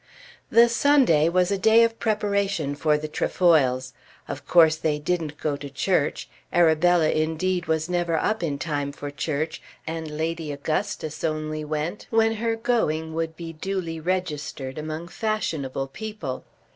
[0.49, 3.93] The Sunday was a day of preparation for the Trefoils.
[4.27, 6.27] Of course they didn't go to church.
[6.51, 12.37] Arabella indeed was never up in time for church and Lady Augustus only went when
[12.37, 16.45] her going would be duly registered among fashionable people.